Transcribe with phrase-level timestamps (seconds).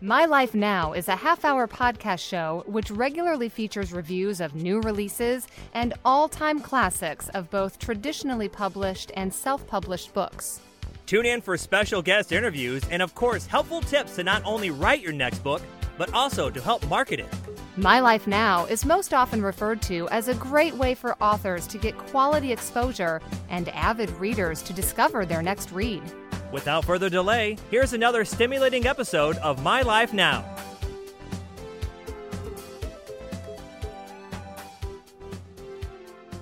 [0.00, 4.80] My Life Now is a half hour podcast show which regularly features reviews of new
[4.82, 10.60] releases and all time classics of both traditionally published and self published books.
[11.06, 15.00] Tune in for special guest interviews and, of course, helpful tips to not only write
[15.00, 15.62] your next book,
[15.96, 17.34] but also to help market it.
[17.76, 21.76] My Life Now is most often referred to as a great way for authors to
[21.76, 26.02] get quality exposure and avid readers to discover their next read.
[26.50, 30.44] Without further delay, here's another stimulating episode of My Life Now.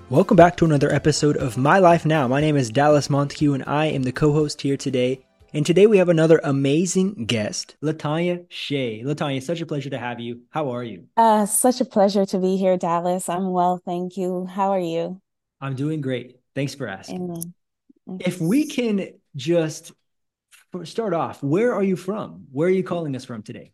[0.08, 2.28] Welcome back to another episode of My Life Now.
[2.28, 5.18] My name is Dallas Montague and I am the co host here today.
[5.52, 9.02] And today we have another amazing guest, Latanya Shea.
[9.02, 10.42] Latanya, such a pleasure to have you.
[10.50, 11.06] How are you?
[11.16, 13.28] Uh, such a pleasure to be here, Dallas.
[13.28, 14.46] I'm well, thank you.
[14.46, 15.20] How are you?
[15.60, 16.38] I'm doing great.
[16.54, 17.24] Thanks for asking.
[17.24, 18.20] Amen.
[18.20, 19.92] If we can just
[20.84, 22.46] start off, where are you from?
[22.50, 23.72] Where are you calling us from today?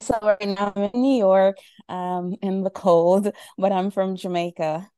[0.00, 1.56] So right now I'm in New York,
[1.88, 4.88] um, in the cold, but I'm from Jamaica.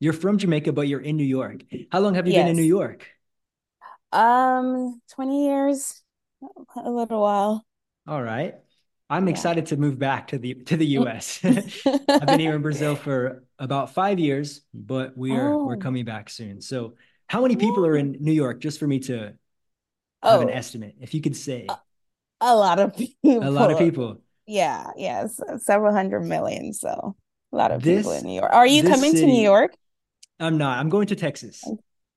[0.00, 1.62] You're from Jamaica, but you're in New York.
[1.90, 2.42] How long have you yes.
[2.42, 3.08] been in New York?
[4.12, 6.02] Um, 20 years,
[6.76, 7.64] a little while.
[8.06, 8.54] All right.
[9.08, 9.32] I'm yeah.
[9.32, 11.40] excited to move back to the to the US.
[11.44, 15.64] I've been here in Brazil for about five years, but we are oh.
[15.64, 16.60] we're coming back soon.
[16.60, 16.94] So
[17.28, 18.60] how many people are in New York?
[18.60, 19.34] Just for me to have
[20.22, 21.66] oh, an estimate, if you could say.
[21.68, 21.78] A,
[22.40, 23.42] a lot of people.
[23.42, 24.20] A lot of people.
[24.46, 26.72] Yeah, yes, several hundred million.
[26.72, 27.16] So
[27.52, 28.52] a lot of this, people in New York.
[28.52, 29.74] Are you coming city, to New York?
[30.38, 30.78] I'm not.
[30.78, 31.64] I'm going to Texas.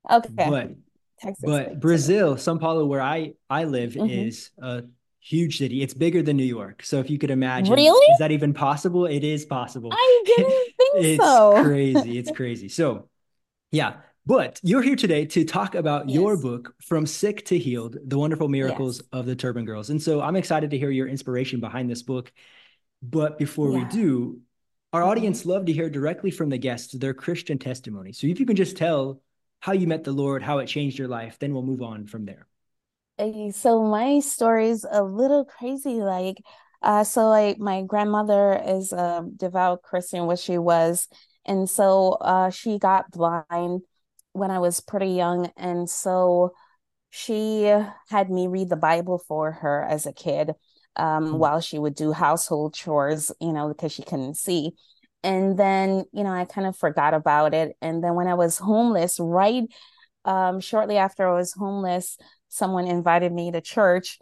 [0.09, 0.29] Okay.
[0.29, 0.71] But
[1.19, 4.09] Texas, but Brazil, São Paulo, where I I live, mm-hmm.
[4.09, 4.83] is a
[5.19, 5.81] huge city.
[5.81, 6.83] It's bigger than New York.
[6.83, 9.05] So if you could imagine, really, is that even possible?
[9.05, 9.91] It is possible.
[9.91, 11.57] I didn't think it's so.
[11.57, 12.17] It's crazy.
[12.17, 12.69] It's crazy.
[12.69, 13.09] So,
[13.71, 13.97] yeah,
[14.29, 16.13] but you're here today to talk about yes.
[16.13, 19.07] your book, From Sick to Healed The Wonderful Miracles yes.
[19.11, 19.89] of the Turban Girls.
[19.89, 22.31] And so I'm excited to hear your inspiration behind this book.
[23.01, 23.79] But before yeah.
[23.79, 24.39] we do,
[24.93, 25.09] our mm-hmm.
[25.09, 28.13] audience love to hear directly from the guests their Christian testimony.
[28.13, 29.19] So if you can just tell
[29.61, 32.25] how you met the Lord, how it changed your life, then we'll move on from
[32.25, 32.45] there.
[33.51, 36.03] So my story is a little crazy.
[36.03, 36.37] Like,
[36.83, 41.07] uh, so like my grandmother is a devout Christian, what she was,
[41.45, 43.81] and so uh, she got blind
[44.33, 45.51] when I was pretty young.
[45.57, 46.53] And so
[47.09, 47.63] she
[48.09, 50.51] had me read the Bible for her as a kid
[50.95, 51.37] um, mm-hmm.
[51.37, 54.73] while she would do household chores, you know, because she couldn't see.
[55.23, 57.75] And then, you know, I kind of forgot about it.
[57.81, 59.65] And then when I was homeless, right
[60.25, 62.17] um, shortly after I was homeless,
[62.49, 64.19] someone invited me to church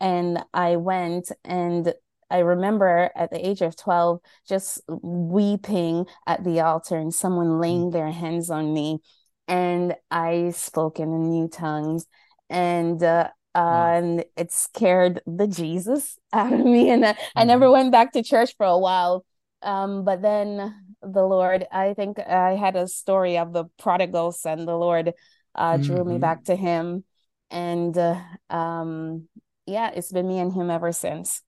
[0.00, 1.92] and I went and
[2.30, 7.60] I remember at the age of 12 just weeping at the altar and someone mm.
[7.60, 9.00] laying their hands on me
[9.50, 12.06] and I spoke in new tongues,
[12.48, 17.38] and uh, and it scared the Jesus out of me, and I, mm-hmm.
[17.38, 17.72] I never mm-hmm.
[17.72, 19.26] went back to church for a while.
[19.62, 24.64] Um, but then the Lord, I think I had a story of the prodigal son.
[24.64, 25.12] The Lord
[25.54, 26.12] uh, drew mm-hmm.
[26.12, 27.04] me back to Him,
[27.50, 29.28] and uh, um,
[29.66, 31.42] yeah, it's been me and Him ever since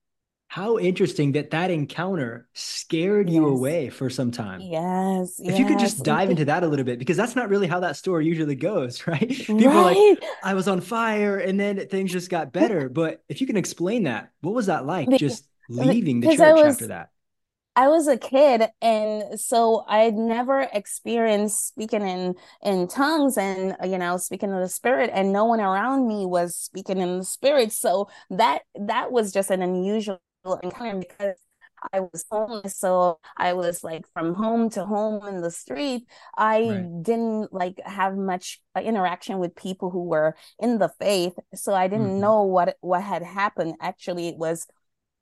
[0.53, 3.33] how interesting that that encounter scared yes.
[3.33, 4.61] you away for some time.
[4.61, 5.39] Yes.
[5.39, 5.57] If yes.
[5.57, 7.95] you could just dive into that a little bit, because that's not really how that
[7.95, 9.27] story usually goes, right?
[9.27, 9.75] People right.
[9.75, 12.87] are like, I was on fire and then things just got better.
[12.87, 16.73] But if you can explain that, what was that like just leaving the church was,
[16.75, 17.09] after that?
[17.75, 23.97] I was a kid and so I'd never experienced speaking in in tongues and you
[23.97, 27.71] know speaking in the spirit and no one around me was speaking in the spirit
[27.71, 30.19] so that that was just an unusual
[30.61, 31.37] encounter because
[31.91, 36.03] I was homeless, so I was like from home to home in the street.
[36.37, 37.03] I right.
[37.03, 41.87] didn't like have much uh, interaction with people who were in the faith, so I
[41.87, 42.21] didn't mm-hmm.
[42.21, 43.75] know what what had happened.
[43.81, 44.67] Actually, it was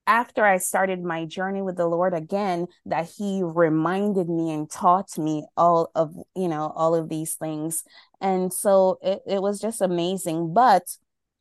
[0.08, 5.18] after I started my journey with the Lord again that He reminded me and taught
[5.18, 7.84] me all of you know all of these things,
[8.20, 10.54] and so it, it was just amazing.
[10.54, 10.84] But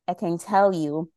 [0.08, 1.10] I can tell you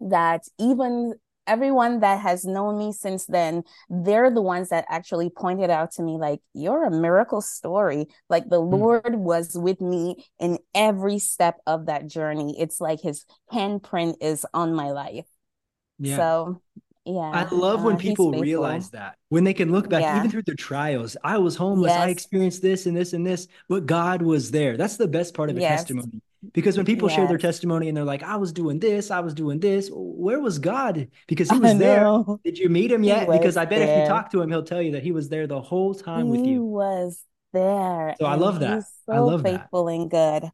[0.00, 1.14] that even
[1.46, 6.02] everyone that has known me since then, they're the ones that actually pointed out to
[6.02, 8.06] me, like, you're a miracle story.
[8.28, 8.78] Like, the mm.
[8.78, 12.56] Lord was with me in every step of that journey.
[12.58, 15.26] It's like his handprint is on my life.
[15.98, 16.16] Yeah.
[16.16, 16.62] So,
[17.04, 17.20] yeah.
[17.20, 20.18] I love when uh, people realize that when they can look back, yeah.
[20.18, 21.16] even through their trials.
[21.22, 21.90] I was homeless.
[21.90, 22.00] Yes.
[22.00, 24.76] I experienced this and this and this, but God was there.
[24.76, 25.80] That's the best part of a yes.
[25.80, 26.20] testimony
[26.52, 27.16] because when people yes.
[27.16, 30.40] share their testimony and they're like, I was doing this, I was doing this, where
[30.40, 31.08] was God?
[31.26, 32.22] Because he was there.
[32.44, 33.28] Did you meet him yet?
[33.28, 33.98] Because I bet there.
[33.98, 36.26] if you talk to him, he'll tell you that he was there the whole time
[36.26, 36.52] he with you.
[36.52, 37.22] He was
[37.52, 38.14] there.
[38.18, 38.84] So I love that.
[39.06, 39.92] So I love faithful that.
[39.92, 40.50] and good.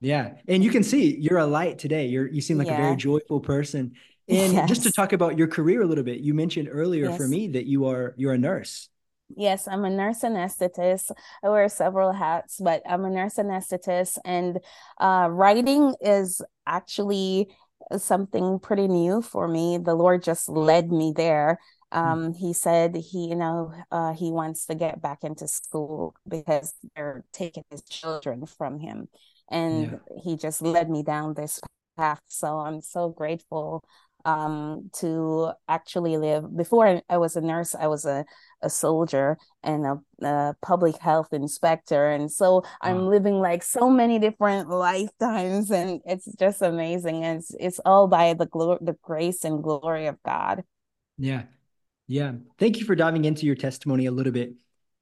[0.00, 0.34] Yeah.
[0.46, 2.06] And you can see you're a light today.
[2.06, 2.74] You're you seem like yeah.
[2.74, 3.92] a very joyful person.
[4.28, 4.68] And yes.
[4.68, 7.16] just to talk about your career a little bit, you mentioned earlier yes.
[7.16, 8.88] for me that you are you're a nurse.
[9.36, 11.10] Yes, I'm a nurse anesthetist.
[11.42, 14.58] I wear several hats, but I'm a nurse anesthetist, and
[14.98, 17.48] uh, writing is actually
[17.96, 19.78] something pretty new for me.
[19.78, 21.58] The Lord just led me there.
[21.92, 21.98] Hmm.
[21.98, 26.74] Um, he said he, you know, uh, he wants to get back into school because
[26.94, 29.08] they're taking his children from him,
[29.50, 30.20] and yeah.
[30.22, 31.60] he just led me down this
[31.96, 32.20] path.
[32.28, 33.84] So I'm so grateful
[34.24, 36.56] um, to actually live.
[36.56, 38.24] Before I was a nurse, I was a,
[38.62, 42.10] a soldier and a, a public health inspector.
[42.10, 47.24] And so I'm living like so many different lifetimes and it's just amazing.
[47.24, 50.64] And it's, it's all by the glory, the grace and glory of God.
[51.18, 51.42] Yeah.
[52.06, 52.32] Yeah.
[52.58, 54.54] Thank you for diving into your testimony a little bit.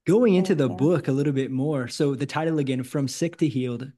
[0.05, 1.87] Going into the book a little bit more.
[1.87, 3.89] So the title again, From Sick to Healed,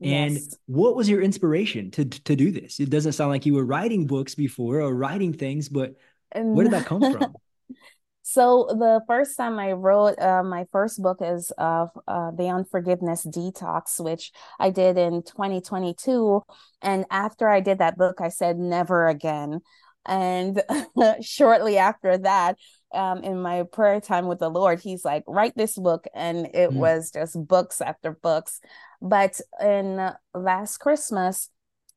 [0.00, 0.56] and yes.
[0.66, 2.78] what was your inspiration to to do this?
[2.78, 5.96] It doesn't sound like you were writing books before or writing things, but
[6.34, 7.34] where did that come from?
[8.22, 13.26] so the first time I wrote uh, my first book is uh, uh, the Unforgiveness
[13.26, 14.30] Detox, which
[14.60, 16.42] I did in 2022.
[16.82, 19.60] And after I did that book, I said never again.
[20.06, 20.62] And
[21.22, 22.56] shortly after that,
[22.94, 26.06] um, in my prayer time with the Lord, He's like, write this book.
[26.14, 26.74] And it mm.
[26.74, 28.60] was just books after books.
[29.00, 31.50] But in last Christmas,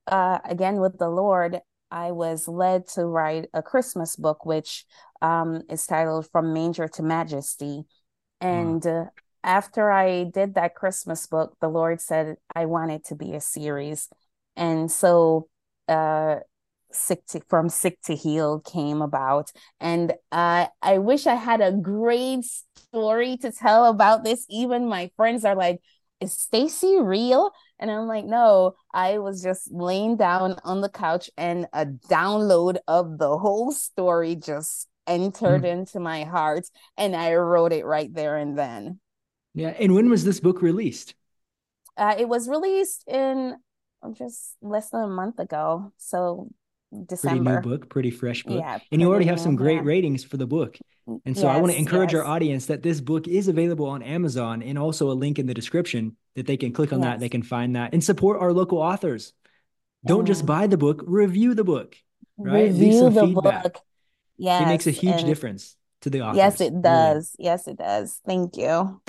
[0.08, 1.60] uh, again with the Lord,
[1.90, 4.86] I was led to write a Christmas book, which
[5.22, 7.84] um, is titled From Manger to Majesty.
[8.40, 9.06] And uh,
[9.44, 13.42] after I did that Christmas book, the Lord said I want it to be a
[13.42, 14.08] series.
[14.56, 15.48] And so
[15.88, 16.38] uh,
[16.94, 21.72] sick to, from sick to heal came about and uh, i wish i had a
[21.72, 25.80] great story to tell about this even my friends are like
[26.22, 31.30] is stacy real and i'm like no i was just laying down on the couch
[31.38, 35.72] and a download of the whole story just entered mm.
[35.72, 36.66] into my heart
[36.98, 39.00] and i wrote it right there and then
[39.54, 41.16] yeah and when was this book released
[41.98, 43.56] uh, it was released in
[44.14, 46.48] just less than a month ago so
[47.06, 47.44] December.
[47.44, 48.60] Pretty new book, pretty fresh book.
[48.60, 49.82] Yeah, and you already have some great yeah.
[49.86, 50.78] ratings for the book.
[51.08, 52.22] And so yes, I want to encourage yes.
[52.22, 55.54] our audience that this book is available on Amazon and also a link in the
[55.54, 57.10] description that they can click on yes.
[57.10, 59.34] that, they can find that and support our local authors.
[60.06, 61.96] Don't just buy the book, review the book,
[62.38, 62.64] right?
[62.64, 63.64] Review Leave some the feedback.
[63.64, 63.78] book.
[64.38, 64.64] Yes.
[64.64, 66.38] It makes a huge difference to the authors.
[66.38, 67.36] Yes, it does.
[67.38, 67.50] Really.
[67.50, 68.20] Yes, it does.
[68.26, 69.00] Thank you.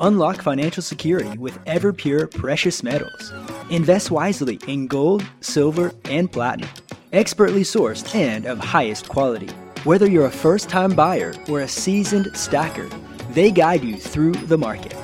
[0.00, 3.32] Unlock financial security with Everpure Precious Metals.
[3.70, 6.70] Invest wisely in gold, silver, and platinum
[7.12, 9.50] expertly sourced and of highest quality.
[9.84, 12.88] Whether you're a first time buyer or a seasoned stacker,
[13.30, 14.94] they guide you through the market.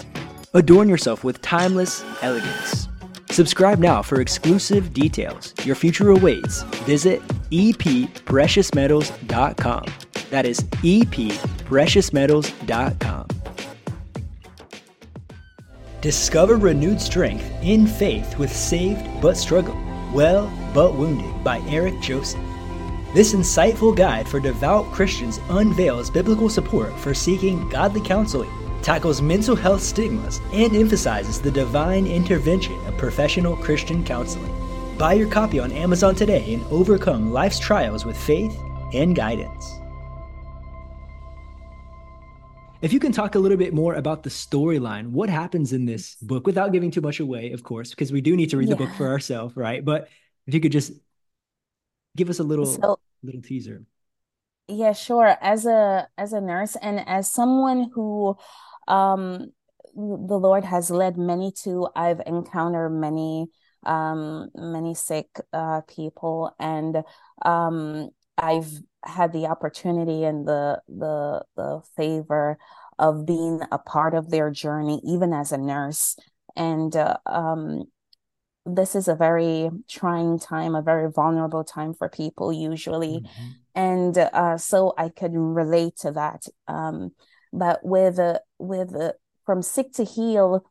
[0.54, 2.86] Adorn yourself with timeless elegance.
[3.28, 5.52] Subscribe now for exclusive details.
[5.64, 6.62] Your future awaits.
[6.86, 7.20] Visit
[7.50, 9.84] eppreciousmetals.com.
[10.30, 13.26] That is eppreciousmetals.com.
[16.00, 19.76] Discover renewed strength in faith with Saved But Struggle
[20.14, 22.47] well but Wounded by Eric Joseph.
[23.14, 28.50] This insightful guide for devout Christians unveils biblical support for seeking godly counseling,
[28.82, 34.52] tackles mental health stigmas, and emphasizes the divine intervention of professional Christian counseling.
[34.98, 38.54] Buy your copy on Amazon today and overcome life's trials with faith
[38.92, 39.72] and guidance.
[42.82, 46.16] If you can talk a little bit more about the storyline, what happens in this
[46.16, 48.74] book without giving too much away, of course, because we do need to read yeah.
[48.74, 49.82] the book for ourselves, right?
[49.82, 50.10] But
[50.46, 50.92] if you could just
[52.18, 53.84] give us a little so, little teaser.
[54.66, 55.36] Yeah, sure.
[55.40, 58.36] As a as a nurse and as someone who
[58.86, 59.52] um
[59.94, 63.46] the Lord has led many to, I've encountered many
[63.86, 67.02] um many sick uh people and
[67.46, 68.70] um I've
[69.04, 72.58] had the opportunity and the the the favor
[72.98, 76.16] of being a part of their journey even as a nurse
[76.56, 77.84] and uh, um,
[78.68, 83.48] this is a very trying time a very vulnerable time for people usually mm-hmm.
[83.74, 87.10] and uh, so i could relate to that um,
[87.52, 89.12] but with uh, with uh,
[89.44, 90.64] from sick to heal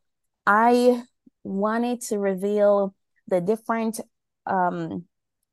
[0.46, 1.02] i
[1.44, 2.94] wanted to reveal
[3.26, 4.00] the different
[4.46, 5.04] um,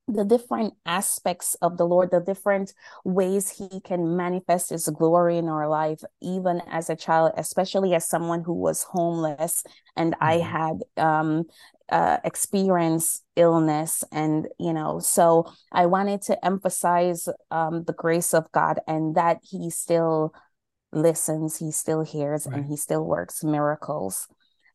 [0.08, 2.74] the different aspects of the Lord, the different
[3.04, 8.08] ways He can manifest His glory in our life, even as a child, especially as
[8.08, 9.64] someone who was homeless
[9.96, 10.24] and mm-hmm.
[10.24, 11.46] I had um,
[11.92, 18.51] uh, experienced illness, and you know, so I wanted to emphasize um, the grace of
[18.51, 20.34] God and that He still
[20.92, 22.58] listens, He still hears, right.
[22.58, 24.27] and He still works miracles.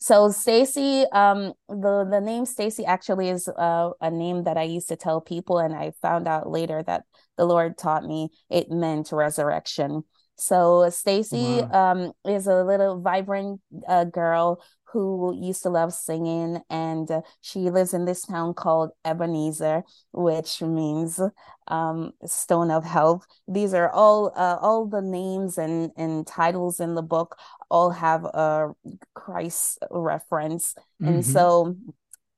[0.02, 4.88] So Stacy, um, the the name Stacy actually is uh, a name that I used
[4.88, 7.04] to tell people, and I found out later that
[7.36, 10.04] the Lord taught me it meant resurrection.
[10.36, 11.92] So Stacy wow.
[11.92, 14.62] um, is a little vibrant uh, girl
[14.92, 20.62] who used to love singing, and uh, she lives in this town called Ebenezer, which
[20.62, 21.20] means
[21.68, 23.22] um, stone of help.
[23.46, 27.36] These are all uh, all the names and and titles in the book
[27.70, 28.72] all have a
[29.14, 31.14] Christ reference, mm-hmm.
[31.14, 31.76] and so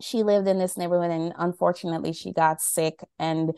[0.01, 3.53] she lived in this neighborhood, and unfortunately, she got sick and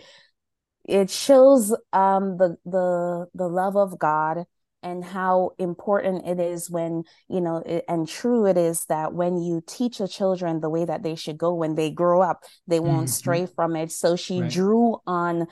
[0.85, 4.45] it shows um, the the the love of God
[4.85, 9.39] and how important it is when you know it, and true it is that when
[9.39, 12.79] you teach the children the way that they should go when they grow up they
[12.79, 13.07] won't mm-hmm.
[13.07, 14.51] stray from it so she right.
[14.51, 15.47] drew on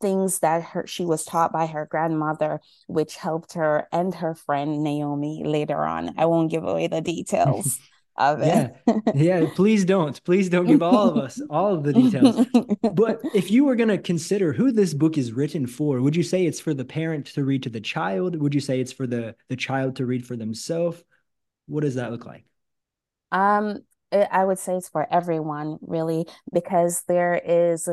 [0.00, 4.84] things that her she was taught by her grandmother which helped her and her friend
[4.84, 7.80] Naomi later on i won't give away the details
[8.18, 8.76] of it.
[8.86, 9.00] Yeah.
[9.14, 9.46] yeah.
[9.54, 10.22] Please don't.
[10.24, 12.46] Please don't give all of us all of the details.
[12.94, 16.22] But if you were going to consider who this book is written for, would you
[16.22, 18.36] say it's for the parent to read to the child?
[18.36, 21.02] Would you say it's for the the child to read for themselves?
[21.66, 22.44] What does that look like?
[23.32, 23.80] Um,
[24.12, 27.88] I would say it's for everyone, really, because there is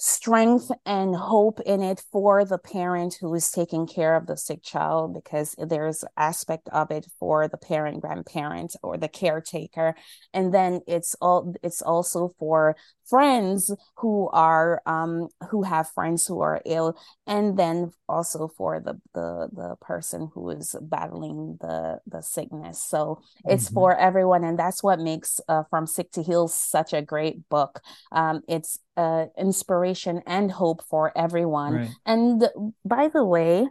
[0.00, 4.62] strength and hope in it for the parent who is taking care of the sick
[4.62, 9.96] child because there's aspect of it for the parent grandparent or the caretaker.
[10.32, 12.76] And then it's all it's also for
[13.08, 16.96] friends who are um who have friends who are ill
[17.26, 23.20] and then also for the the the person who is battling the the sickness so
[23.46, 23.74] it's mm-hmm.
[23.74, 27.80] for everyone and that's what makes uh, from sick to heal such a great book
[28.12, 31.90] um it's uh inspiration and hope for everyone right.
[32.04, 32.48] and
[32.84, 33.66] by the way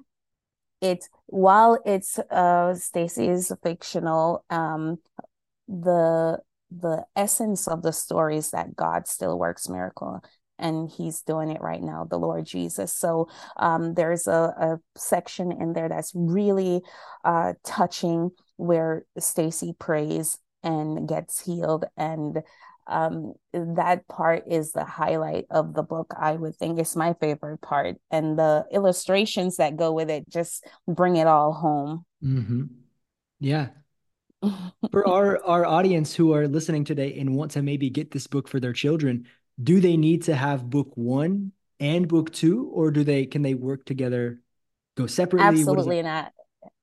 [0.82, 4.98] it while it's uh stacy's fictional um
[5.68, 6.40] the
[6.72, 10.22] the essence of the story is that God still works miracle
[10.60, 12.94] and he's doing it right now the lord jesus.
[12.94, 16.82] So um, there's a, a, section in there that's really
[17.24, 22.42] uh, touching where stacy prays and gets healed and
[22.88, 26.80] um, that part is the highlight of the book i would think.
[26.80, 31.54] It's my favorite part and the illustrations that go with it just bring it all
[31.54, 32.06] home.
[32.24, 32.64] Mm-hmm.
[33.40, 33.68] yeah
[34.92, 38.48] for our our audience who are listening today and want to maybe get this book
[38.48, 39.26] for their children
[39.62, 43.54] do they need to have book one and book two or do they can they
[43.56, 44.40] work together
[44.96, 45.48] go separately?
[45.48, 46.34] Absolutely not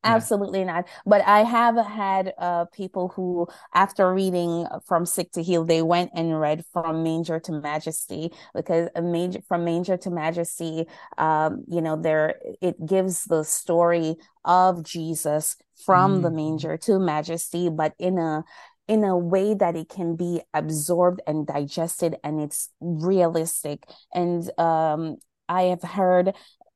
[0.03, 0.67] absolutely yeah.
[0.67, 5.83] not but i have had uh, people who after reading from sick to heal they
[5.83, 10.87] went and read from manger to majesty because a manger from manger to majesty
[11.19, 16.23] um, you know there it gives the story of jesus from mm.
[16.23, 18.45] the manger to majesty but in a
[18.87, 25.17] in a way that it can be absorbed and digested and it's realistic and um,
[25.49, 26.35] I have heard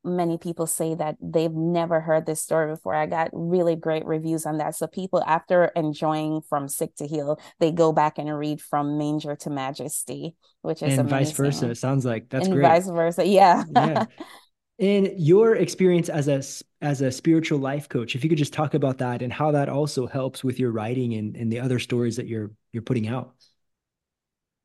[0.09, 2.95] many people say that they've never heard this story before.
[2.95, 4.75] I got really great reviews on that.
[4.75, 9.37] So people after enjoying from sick to heal, they go back and read from manger
[9.37, 11.19] to majesty, which is and amazing.
[11.19, 11.71] vice versa.
[11.71, 12.67] It sounds like that's and great.
[12.67, 13.65] Vice versa, yeah.
[13.75, 14.05] yeah.
[14.79, 16.41] In your experience as a
[16.81, 19.69] as a spiritual life coach, if you could just talk about that and how that
[19.69, 23.33] also helps with your writing and, and the other stories that you're you're putting out.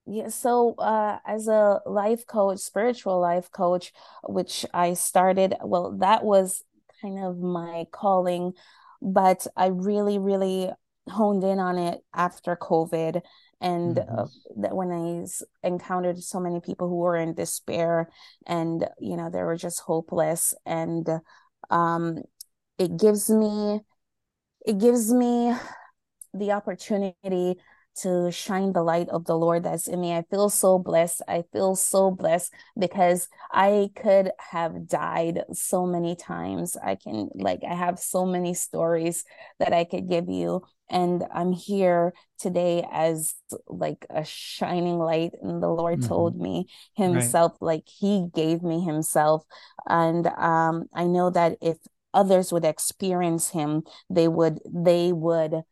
[0.06, 3.94] Yeah, so uh, as a life coach, spiritual life coach,
[4.24, 6.64] which I started, well, that was
[7.02, 8.54] kind of my calling,
[9.02, 10.70] but I really, really
[11.08, 13.22] honed in on it after COVID.
[13.62, 14.20] And mm-hmm.
[14.20, 14.26] uh,
[14.58, 18.10] that when I encountered so many people who were in despair
[18.46, 20.54] and, you know, they were just hopeless.
[20.66, 21.08] And
[21.70, 22.18] um,
[22.78, 23.80] it gives me,
[24.66, 25.54] it gives me
[26.34, 27.56] the opportunity
[28.02, 30.14] to shine the light of the Lord that's in me.
[30.14, 31.22] I feel so blessed.
[31.28, 36.76] I feel so blessed because I could have died so many times.
[36.76, 39.26] I can, like, I have so many stories
[39.60, 40.64] that I could give you.
[40.90, 43.36] And I'm here today as
[43.68, 45.32] like a shining light.
[45.42, 46.08] And the Lord mm-hmm.
[46.08, 47.66] told me Himself, right.
[47.66, 49.44] like, He gave me Himself.
[49.88, 51.78] And um, I know that if
[52.14, 55.64] others would experience Him, they would, they would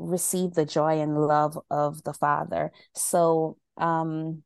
[0.00, 2.72] receive the joy and love of the Father.
[2.94, 4.42] So, um,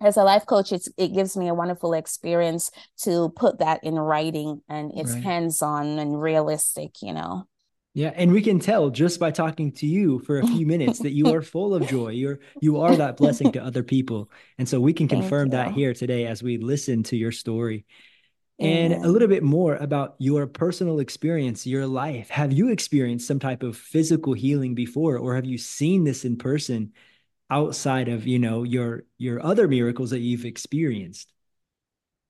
[0.00, 2.70] as a life coach, it's, it gives me a wonderful experience
[3.02, 5.22] to put that in writing and it's right.
[5.22, 7.46] hands on and realistic, you know.
[7.94, 11.12] Yeah, and we can tell just by talking to you for a few minutes that
[11.12, 12.10] you are full of joy.
[12.10, 14.30] You're you are that blessing to other people.
[14.58, 17.86] And so we can confirm that here today as we listen to your story.
[18.60, 22.30] And a little bit more about your personal experience, your life.
[22.30, 26.36] Have you experienced some type of physical healing before, or have you seen this in
[26.38, 26.92] person
[27.50, 31.32] outside of you know your your other miracles that you've experienced?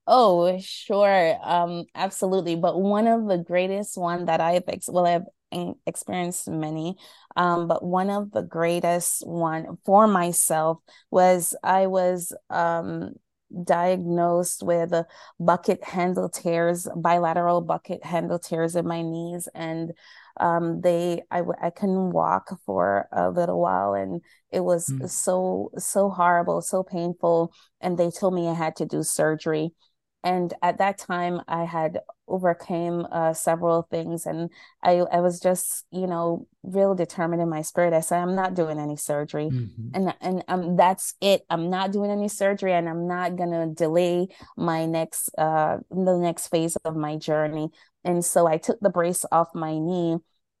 [0.07, 1.37] Oh, sure.
[1.43, 2.55] Um, absolutely.
[2.55, 5.25] But one of the greatest one that I've ex- well, I've
[5.85, 6.97] experienced many,
[7.35, 10.79] um, but one of the greatest one for myself
[11.11, 13.15] was I was um
[13.63, 14.93] diagnosed with
[15.39, 19.93] bucket handle tears, bilateral bucket handle tears in my knees, and
[20.39, 25.09] um, they I I couldn't walk for a little while, and it was mm.
[25.09, 29.71] so so horrible, so painful, and they told me I had to do surgery
[30.23, 34.49] and at that time i had overcame uh, several things and
[34.83, 37.93] I, I was just you know real determined in my spirit.
[37.93, 39.45] I said i'm not doing any surgery.
[39.45, 39.89] Mm-hmm.
[39.93, 41.43] and and um, that's it.
[41.49, 46.49] I'm not doing any surgery and i'm not gonna delay my next uh the next
[46.49, 47.69] phase of my journey.
[48.03, 50.17] And so i took the brace off my knee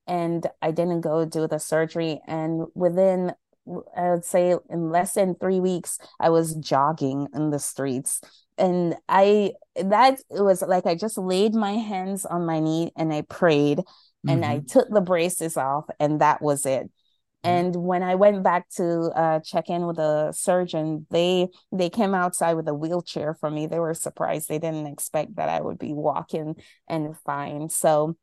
[0.07, 2.21] and i didn't go do the surgery.
[2.27, 3.33] And within
[3.97, 8.21] i would say in less than three weeks i was jogging in the streets
[8.57, 13.13] and I that it was like I just laid my hands on my knee and
[13.13, 14.29] I prayed mm-hmm.
[14.29, 14.65] and I mm-hmm.
[14.65, 16.89] took the braces off and that was it.
[17.43, 22.13] And when I went back to uh, check in with the surgeon, they they came
[22.13, 23.67] outside with a wheelchair for me.
[23.67, 24.49] They were surprised.
[24.49, 26.55] They didn't expect that I would be walking
[26.89, 27.69] and fine.
[27.69, 28.17] So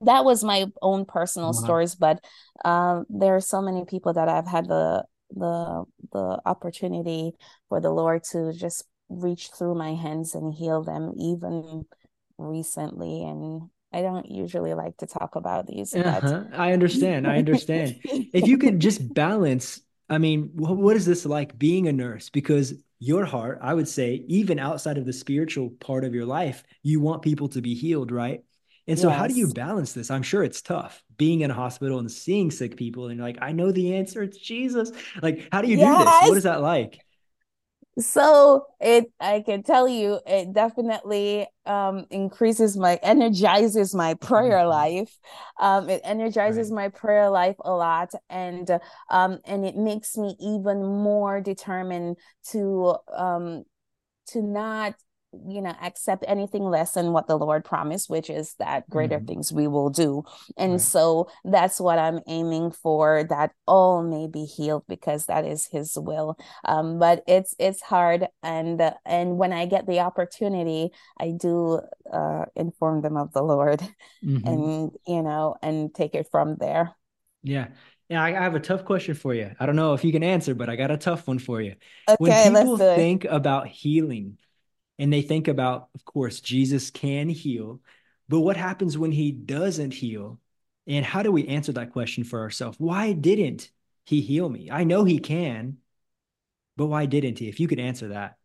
[0.00, 1.52] that was my own personal wow.
[1.52, 1.94] stories.
[1.94, 2.24] But
[2.64, 7.32] uh, there are so many people that I've had the the the opportunity
[7.68, 8.84] for the Lord to just
[9.20, 11.84] reach through my hands and heal them even
[12.38, 15.94] recently and I don't usually like to talk about these.
[15.94, 16.44] Uh-huh.
[16.54, 17.26] I understand.
[17.26, 18.00] I understand.
[18.04, 22.30] if you could just balance, I mean, what is this like being a nurse?
[22.30, 26.62] Because your heart, I would say, even outside of the spiritual part of your life,
[26.82, 28.42] you want people to be healed, right?
[28.86, 29.18] And so, yes.
[29.18, 30.10] how do you balance this?
[30.10, 33.52] I'm sure it's tough being in a hospital and seeing sick people, and like, I
[33.52, 34.22] know the answer.
[34.22, 34.90] It's Jesus.
[35.22, 35.98] Like, how do you yes.
[35.98, 36.28] do this?
[36.28, 37.00] What is that like?
[37.98, 44.70] So it i can tell you it definitely um increases my energizes my prayer mm-hmm.
[44.70, 45.18] life
[45.60, 46.84] um it energizes right.
[46.84, 48.70] my prayer life a lot and
[49.10, 52.16] um and it makes me even more determined
[52.50, 53.62] to um
[54.26, 54.94] to not
[55.48, 59.26] you know accept anything less than what the lord promised which is that greater mm-hmm.
[59.26, 60.22] things we will do
[60.56, 60.80] and right.
[60.80, 65.96] so that's what i'm aiming for that all may be healed because that is his
[65.98, 71.30] will um, but it's it's hard and uh, and when i get the opportunity i
[71.30, 71.80] do
[72.12, 73.80] uh, inform them of the lord
[74.24, 74.46] mm-hmm.
[74.46, 76.94] and you know and take it from there
[77.42, 77.68] yeah
[78.08, 79.52] yeah, I have a tough question for you.
[79.58, 81.76] I don't know if you can answer, but I got a tough one for you.
[82.06, 84.36] Okay, when people think about healing,
[84.98, 87.80] and they think about, of course, Jesus can heal,
[88.28, 90.38] but what happens when he doesn't heal?
[90.86, 92.78] And how do we answer that question for ourselves?
[92.78, 93.70] Why didn't
[94.04, 94.68] he heal me?
[94.70, 95.78] I know he can,
[96.76, 97.48] but why didn't he?
[97.48, 98.36] If you could answer that.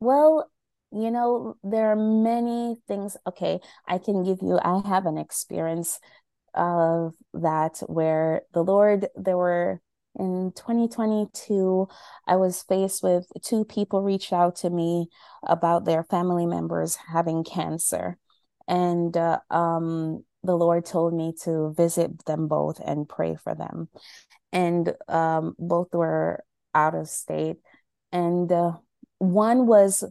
[0.00, 0.50] Well,
[0.92, 3.16] you know, there are many things.
[3.26, 5.98] Okay, I can give you, I have an experience
[6.54, 9.80] of that where the Lord, there were
[10.18, 11.88] in 2022,
[12.26, 15.08] I was faced with two people reached out to me
[15.42, 18.18] about their family members having cancer.
[18.66, 23.88] And uh, um, the Lord told me to visit them both and pray for them.
[24.52, 26.42] And um, both were
[26.74, 27.56] out of state.
[28.12, 28.72] And uh,
[29.18, 30.04] one was,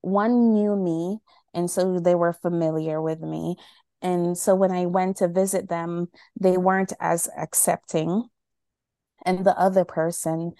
[0.00, 1.18] one knew me.
[1.54, 3.56] And so they were familiar with me.
[4.00, 8.28] And so when I went to visit them, they weren't as accepting
[9.24, 10.52] and the other person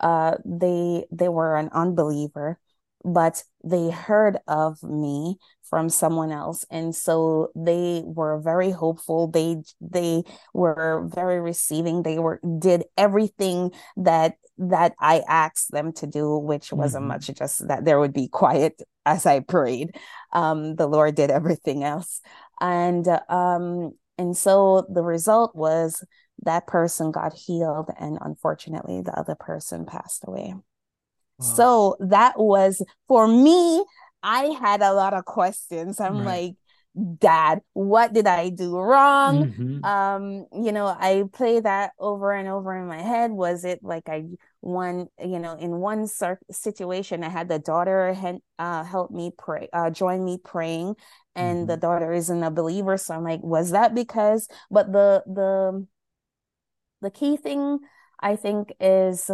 [0.00, 2.58] uh they they were an unbeliever
[3.04, 6.66] but they heard of me from someone else.
[6.70, 9.28] And so they were very hopeful.
[9.28, 12.02] They they were very receiving.
[12.02, 17.08] They were did everything that that i asked them to do which wasn't mm-hmm.
[17.08, 19.96] much just that there would be quiet as i prayed.
[20.32, 22.20] Um the lord did everything else.
[22.60, 26.04] And um and so the result was
[26.44, 31.46] that person got healed and unfortunately the other person passed away wow.
[31.46, 33.84] so that was for me
[34.22, 36.26] i had a lot of questions i'm right.
[36.26, 36.54] like
[37.18, 39.84] dad what did i do wrong mm-hmm.
[39.84, 44.08] um you know i play that over and over in my head was it like
[44.08, 44.24] i
[44.60, 46.08] one you know in one
[46.50, 50.96] situation i had the daughter had, uh help me pray uh join me praying
[51.36, 51.66] and mm-hmm.
[51.68, 55.86] the daughter isn't a believer so i'm like was that because but the the
[57.00, 57.78] the key thing
[58.20, 59.30] I think is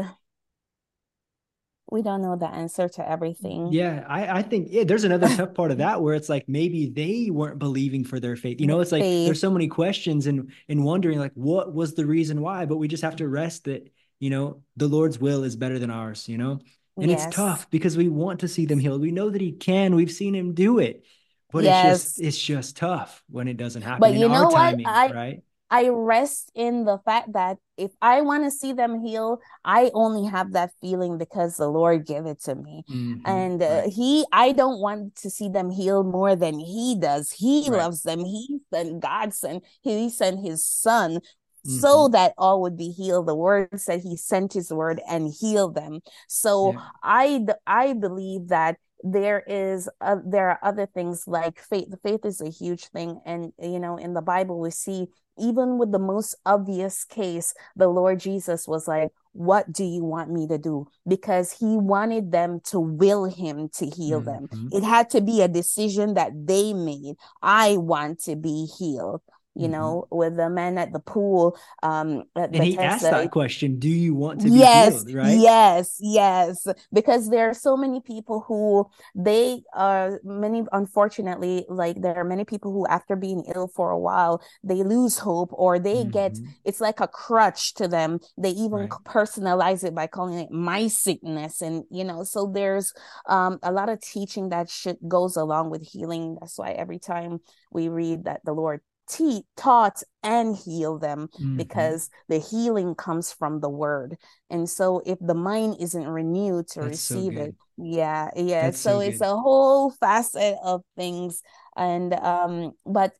[1.90, 3.72] we don't know the answer to everything.
[3.72, 6.88] Yeah, I, I think yeah, there's another tough part of that where it's like maybe
[6.88, 8.60] they weren't believing for their faith.
[8.60, 9.26] You know, it's like faith.
[9.26, 12.88] there's so many questions and and wondering like what was the reason why, but we
[12.88, 16.38] just have to rest that, you know, the Lord's will is better than ours, you
[16.38, 16.60] know?
[16.98, 17.26] And yes.
[17.26, 19.02] it's tough because we want to see them healed.
[19.02, 19.94] We know that he can.
[19.94, 21.04] We've seen him do it.
[21.52, 21.94] But yes.
[21.94, 24.00] it's just it's just tough when it doesn't happen.
[24.00, 24.54] But you know what?
[24.54, 25.42] Timing, I, right?
[25.70, 30.28] I rest in the fact that if I want to see them heal, I only
[30.28, 32.84] have that feeling because the Lord gave it to me.
[32.88, 33.26] Mm-hmm.
[33.26, 33.92] And uh, right.
[33.92, 37.32] He, I don't want to see them heal more than He does.
[37.32, 37.78] He right.
[37.78, 38.20] loves them.
[38.20, 41.20] He sent God sent, He sent His Son
[41.66, 41.78] Mm-hmm.
[41.78, 45.74] so that all would be healed the word said he sent his word and healed
[45.74, 45.98] them
[46.28, 46.80] so yeah.
[47.02, 52.40] i i believe that there is uh, there are other things like faith faith is
[52.40, 56.34] a huge thing and you know in the bible we see even with the most
[56.44, 60.88] obvious case, the Lord Jesus was like, What do you want me to do?
[61.06, 64.46] Because he wanted them to will him to heal mm-hmm.
[64.46, 64.70] them.
[64.72, 67.16] It had to be a decision that they made.
[67.42, 69.22] I want to be healed
[69.56, 69.72] you mm-hmm.
[69.72, 71.58] know, with the man at the pool.
[71.82, 75.38] Um, at and he asked that question, "Do you want to be yes, healed?" Right?
[75.38, 80.64] Yes, yes, because there are so many people who they are many.
[80.72, 85.18] Unfortunately, like there are many people who, after being ill for a while, they lose
[85.18, 86.10] hope or they mm-hmm.
[86.10, 88.20] get it's like a crutch to them.
[88.36, 88.90] They even right.
[89.04, 92.92] personalize it by calling it my sickness, and you know, so there's
[93.26, 96.36] um a lot of teaching that should goes along with healing.
[96.40, 97.40] That's why every time
[97.72, 101.56] we read that the Lord te- taught and heal them mm-hmm.
[101.56, 104.16] because the healing comes from the word.
[104.50, 108.80] And so if the mind isn't renewed to That's receive so it yeah yeah That's
[108.80, 111.42] so, so it's a whole facet of things.
[111.76, 113.12] And um but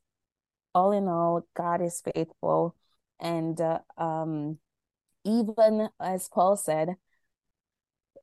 [0.75, 2.75] all in all god is faithful.
[3.21, 4.59] And uh, um
[5.25, 6.97] even as paul said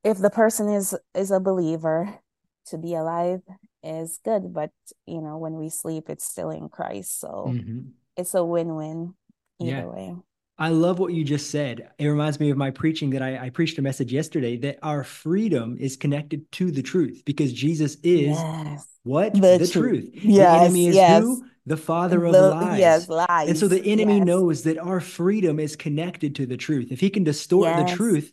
[0.03, 2.19] if the person is is a believer
[2.67, 3.41] to be alive
[3.83, 4.71] is good but
[5.05, 7.81] you know when we sleep it's still in christ so mm-hmm.
[8.17, 9.13] it's a win-win
[9.59, 9.85] either yeah.
[9.85, 10.15] way
[10.57, 11.89] I love what you just said.
[11.97, 15.03] It reminds me of my preaching that I, I, preached a message yesterday that our
[15.03, 18.87] freedom is connected to the truth because Jesus is yes.
[19.01, 19.33] what?
[19.33, 19.71] The, the truth.
[19.71, 20.09] truth.
[20.13, 21.23] Yes, the enemy is yes.
[21.23, 21.43] who?
[21.65, 22.79] The father of the, lies.
[22.79, 23.49] Yes, lies.
[23.49, 24.25] And so the enemy yes.
[24.25, 26.91] knows that our freedom is connected to the truth.
[26.91, 28.31] If he can distort the truth,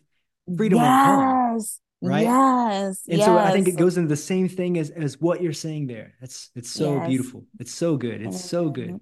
[0.55, 1.59] freedom will come
[2.01, 2.23] right?
[2.23, 3.25] Yes and yes.
[3.25, 6.13] so i think it goes into the same thing as as what you're saying there.
[6.21, 7.07] It's it's so yes.
[7.07, 7.45] beautiful.
[7.59, 8.21] It's so good.
[8.21, 8.99] It's so good.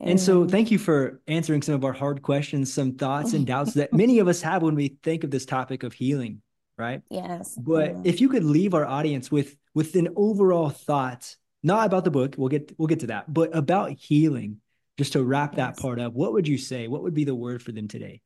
[0.00, 3.74] and so thank you for answering some of our hard questions some thoughts and doubts
[3.74, 6.42] that many of us have when we think of this topic of healing
[6.76, 7.02] right?
[7.08, 12.04] Yes but if you could leave our audience with with an overall thought not about
[12.04, 14.60] the book we'll get we'll get to that but about healing
[14.98, 16.88] just to wrap that part up what would you say?
[16.88, 18.20] What would be the word for them today?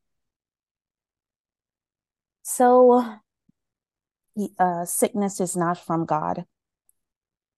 [2.43, 3.05] So
[4.59, 6.45] uh, sickness is not from God.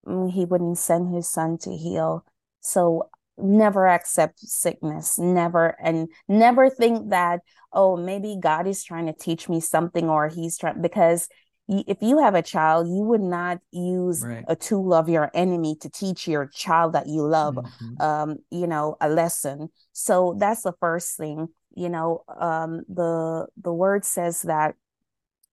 [0.07, 2.25] Mm, he wouldn't send his son to heal.
[2.61, 7.41] So never accept sickness, never, and never think that,
[7.73, 11.29] oh, maybe God is trying to teach me something or he's trying, because
[11.69, 14.45] if you have a child, you would not use right.
[14.49, 18.03] a tool of your enemy to teach your child that you love, mm-hmm.
[18.03, 19.69] um, you know, a lesson.
[19.93, 21.49] So that's the first thing.
[21.77, 24.75] You know, um, the the word says that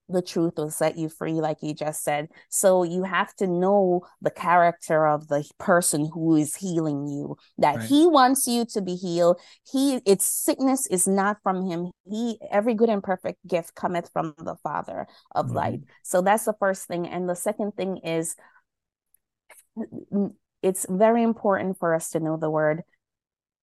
[0.10, 2.30] the truth will set you free like you just said.
[2.50, 7.78] So you have to know the character of the person who is healing you that
[7.78, 7.86] right.
[7.90, 9.40] he wants you to be healed.
[9.70, 11.92] He its sickness is not from him.
[12.10, 15.56] He every good and perfect gift cometh from the father of mm-hmm.
[15.56, 15.80] light.
[16.04, 17.08] So that's the first thing.
[17.08, 18.36] And the second thing is
[20.64, 22.84] it's very important for us to know the word.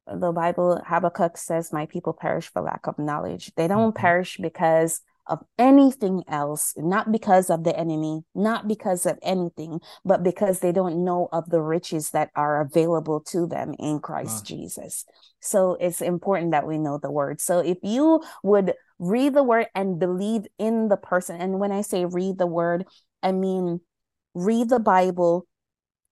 [0.07, 3.53] The bible habakkuk says my people perish for lack of knowledge.
[3.57, 4.01] They don't mm-hmm.
[4.01, 10.23] perish because of anything else, not because of the enemy, not because of anything, but
[10.23, 14.57] because they don't know of the riches that are available to them in Christ wow.
[14.57, 15.05] Jesus.
[15.41, 17.41] So it's important that we know the word.
[17.41, 21.81] So if you would read the word and believe in the person, and when I
[21.81, 22.85] say read the word,
[23.23, 23.81] I mean
[24.35, 25.47] read the Bible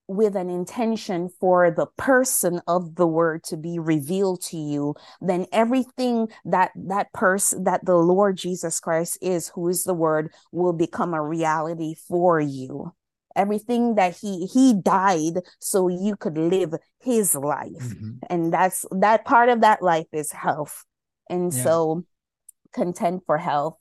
[0.08, 5.46] with an intention for the person of the word to be revealed to you then
[5.52, 10.72] everything that that person that the lord jesus christ is who is the word will
[10.72, 12.92] become a reality for you
[13.36, 18.12] everything that he he died so you could live his life mm-hmm.
[18.28, 20.84] and that's that part of that life is health
[21.30, 21.62] and yeah.
[21.62, 22.04] so
[22.72, 23.76] content for health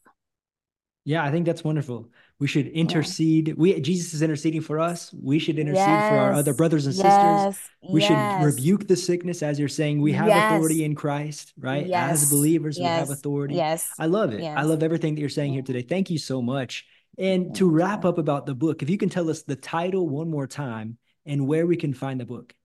[1.05, 2.09] yeah i think that's wonderful
[2.41, 3.49] we should intercede.
[3.49, 3.53] Yeah.
[3.55, 5.13] We Jesus is interceding for us.
[5.13, 6.09] We should intercede yes.
[6.09, 7.55] for our other brothers and yes.
[7.55, 7.69] sisters.
[7.87, 8.09] We yes.
[8.09, 10.01] should rebuke the sickness, as you're saying.
[10.01, 11.87] We have authority in Christ, right?
[11.91, 13.53] As believers, we have authority.
[13.53, 13.91] Yes.
[13.99, 14.43] I love it.
[14.43, 15.83] I love everything that you're saying here today.
[15.83, 16.87] Thank you so much.
[17.19, 20.31] And to wrap up about the book, if you can tell us the title one
[20.31, 22.55] more time and where we can find the book.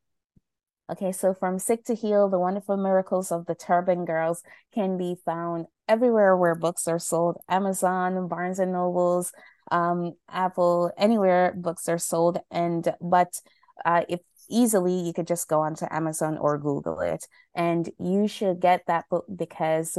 [0.90, 5.16] Okay, so from Sick to Heal, The Wonderful Miracles of the Turban Girls can be
[5.24, 9.32] found everywhere where books are sold Amazon, Barnes and Nobles,
[9.72, 12.38] um, Apple, anywhere books are sold.
[12.52, 13.40] And, but
[13.84, 17.26] uh, if easily, you could just go onto Amazon or Google it.
[17.54, 19.98] And you should get that book because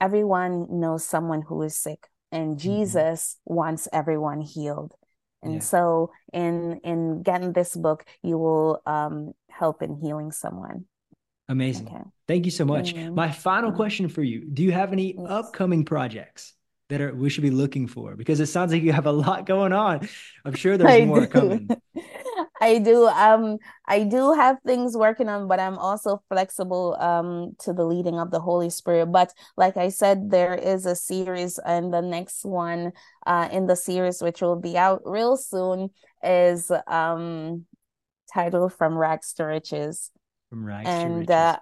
[0.00, 2.58] everyone knows someone who is sick, and mm-hmm.
[2.58, 4.94] Jesus wants everyone healed.
[5.42, 5.60] And yeah.
[5.60, 10.86] so in in getting this book, you will um, help in healing someone.
[11.48, 11.86] Amazing.
[11.86, 12.02] Okay.
[12.26, 12.94] Thank you so much.
[12.94, 13.14] Mm-hmm.
[13.14, 13.76] My final mm-hmm.
[13.76, 14.44] question for you.
[14.44, 15.26] Do you have any yes.
[15.28, 16.54] upcoming projects
[16.88, 18.16] that are we should be looking for?
[18.16, 20.08] Because it sounds like you have a lot going on.
[20.44, 21.26] I'm sure there's I more do.
[21.26, 21.68] coming.
[22.60, 23.06] I do.
[23.06, 28.18] Um, I do have things working on, but I'm also flexible um to the leading
[28.18, 29.06] of the Holy Spirit.
[29.06, 32.92] But like I said, there is a series, and the next one
[33.26, 35.90] uh in the series, which will be out real soon,
[36.22, 37.66] is um
[38.32, 40.10] titled From Rags to Riches.
[40.50, 41.30] From Rags and, to Riches.
[41.30, 41.56] Uh,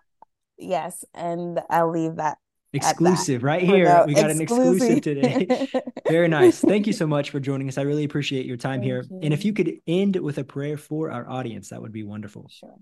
[0.59, 2.39] yes, and I'll leave that
[2.73, 4.05] exclusive right here.
[4.07, 4.31] We got exclusive.
[4.31, 5.69] an exclusive today.
[6.09, 6.61] Very nice.
[6.61, 7.79] Thank you so much for joining us.
[7.79, 9.05] I really appreciate your time Thank here.
[9.11, 9.21] You.
[9.23, 12.49] And if you could end with a prayer for our audience, that would be wonderful.
[12.51, 12.77] Sure.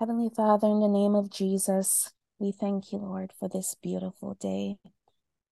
[0.00, 4.76] Heavenly Father, in the name of Jesus, we thank you, Lord, for this beautiful day.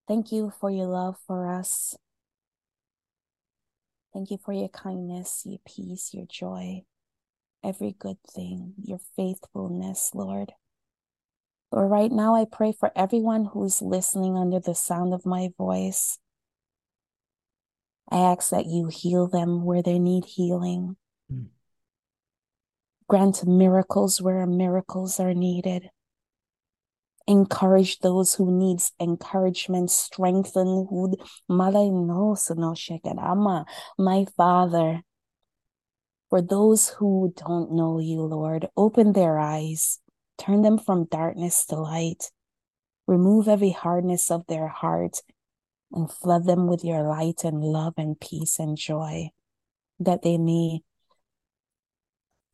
[0.06, 1.96] Thank you for your love for us.
[4.16, 6.84] Thank you for your kindness, your peace, your joy,
[7.62, 10.52] every good thing, your faithfulness, Lord.
[11.70, 16.18] Lord, right now I pray for everyone who's listening under the sound of my voice.
[18.10, 20.96] I ask that you heal them where they need healing.
[21.30, 21.48] Mm.
[23.10, 25.90] Grant miracles where miracles are needed.
[27.26, 29.90] Encourage those who needs encouragement.
[29.90, 31.16] Strengthen who
[31.48, 32.36] Mala no
[33.18, 33.66] Ama,
[33.98, 35.02] my Father.
[36.30, 40.00] For those who don't know you, Lord, open their eyes
[40.38, 42.30] Turn them from darkness to light.
[43.06, 45.22] Remove every hardness of their heart
[45.92, 49.30] and flood them with your light and love and peace and joy,
[49.98, 50.80] that they may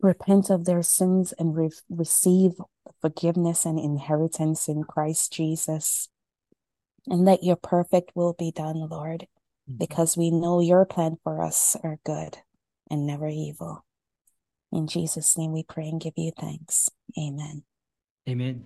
[0.03, 2.53] repent of their sins and re- receive
[3.01, 6.09] forgiveness and inheritance in Christ Jesus.
[7.07, 9.27] And let your perfect will be done, Lord,
[9.69, 9.79] mm-hmm.
[9.79, 12.39] because we know your plan for us are good
[12.91, 13.85] and never evil.
[14.71, 16.89] In Jesus' name we pray and give you thanks.
[17.19, 17.65] Amen.
[18.29, 18.65] Amen.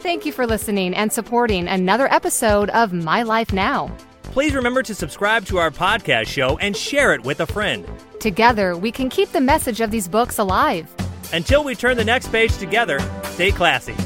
[0.00, 3.94] Thank you for listening and supporting another episode of My Life Now.
[4.38, 7.84] Please remember to subscribe to our podcast show and share it with a friend.
[8.20, 10.88] Together, we can keep the message of these books alive.
[11.32, 13.96] Until we turn the next page together, stay classy.